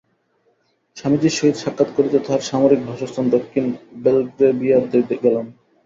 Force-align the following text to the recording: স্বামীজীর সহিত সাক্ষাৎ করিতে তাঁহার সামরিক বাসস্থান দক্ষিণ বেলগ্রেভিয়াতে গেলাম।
স্বামীজীর 0.97 1.33
সহিত 1.37 1.55
সাক্ষাৎ 1.55 1.89
করিতে 1.97 2.17
তাঁহার 2.19 2.47
সামরিক 2.49 2.81
বাসস্থান 2.85 3.25
দক্ষিণ 3.35 3.65
বেলগ্রেভিয়াতে 4.03 4.97
গেলাম। 5.23 5.45